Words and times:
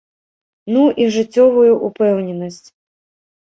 Ну, 0.75 0.81
і 1.03 1.09
жыццёвую 1.17 1.71
упэўненасць. 1.89 2.67